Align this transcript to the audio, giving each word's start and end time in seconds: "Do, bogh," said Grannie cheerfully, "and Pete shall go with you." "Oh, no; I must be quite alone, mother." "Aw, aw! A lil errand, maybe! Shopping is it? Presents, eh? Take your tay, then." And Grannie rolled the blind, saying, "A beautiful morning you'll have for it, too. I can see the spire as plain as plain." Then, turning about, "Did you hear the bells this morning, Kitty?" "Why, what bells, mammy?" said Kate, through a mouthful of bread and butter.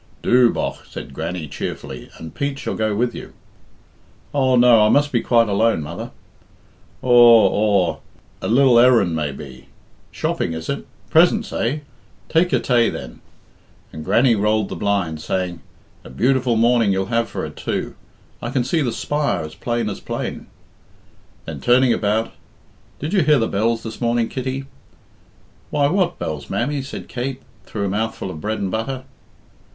"Do, 0.23 0.49
bogh," 0.51 0.79
said 0.89 1.13
Grannie 1.13 1.47
cheerfully, 1.47 2.09
"and 2.17 2.33
Pete 2.33 2.57
shall 2.57 2.73
go 2.73 2.95
with 2.95 3.13
you." 3.13 3.33
"Oh, 4.33 4.55
no; 4.55 4.83
I 4.83 4.89
must 4.89 5.11
be 5.11 5.21
quite 5.21 5.47
alone, 5.47 5.83
mother." 5.83 6.09
"Aw, 7.03 7.07
aw! 7.07 7.97
A 8.41 8.47
lil 8.47 8.79
errand, 8.79 9.15
maybe! 9.15 9.67
Shopping 10.11 10.53
is 10.53 10.69
it? 10.69 10.87
Presents, 11.11 11.53
eh? 11.53 11.81
Take 12.29 12.51
your 12.51 12.61
tay, 12.61 12.89
then." 12.89 13.21
And 13.93 14.03
Grannie 14.03 14.33
rolled 14.33 14.69
the 14.69 14.75
blind, 14.75 15.21
saying, 15.21 15.61
"A 16.03 16.09
beautiful 16.09 16.55
morning 16.55 16.91
you'll 16.91 17.13
have 17.13 17.29
for 17.29 17.45
it, 17.45 17.55
too. 17.55 17.93
I 18.41 18.49
can 18.49 18.63
see 18.63 18.81
the 18.81 18.91
spire 18.91 19.43
as 19.43 19.53
plain 19.53 19.87
as 19.87 19.99
plain." 19.99 20.47
Then, 21.45 21.61
turning 21.61 21.93
about, 21.93 22.31
"Did 22.97 23.13
you 23.13 23.21
hear 23.21 23.37
the 23.37 23.47
bells 23.47 23.83
this 23.83 24.01
morning, 24.01 24.29
Kitty?" 24.29 24.65
"Why, 25.69 25.85
what 25.89 26.17
bells, 26.17 26.49
mammy?" 26.49 26.81
said 26.81 27.07
Kate, 27.07 27.43
through 27.67 27.85
a 27.85 27.89
mouthful 27.89 28.31
of 28.31 28.41
bread 28.41 28.57
and 28.57 28.71
butter. 28.71 29.03